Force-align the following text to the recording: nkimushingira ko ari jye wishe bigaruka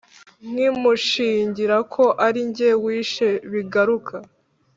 nkimushingira 0.49 1.77
ko 1.93 2.03
ari 2.27 2.41
jye 2.55 2.71
wishe 2.83 3.29
bigaruka 3.51 4.15